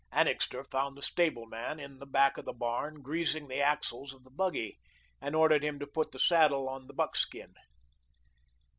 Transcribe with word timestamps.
Annixter 0.11 0.63
found 0.63 0.97
the 0.97 1.03
stableman 1.03 1.79
in 1.79 1.99
the 1.99 2.07
back 2.07 2.39
of 2.39 2.45
the 2.45 2.53
barn 2.53 3.03
greasing 3.03 3.47
the 3.47 3.61
axles 3.61 4.15
of 4.15 4.23
the 4.23 4.31
buggy, 4.31 4.79
and 5.21 5.35
ordered 5.35 5.63
him 5.63 5.77
to 5.77 5.85
put 5.85 6.11
the 6.11 6.17
saddle 6.17 6.67
on 6.67 6.87
the 6.87 6.93
buckskin. 6.95 7.53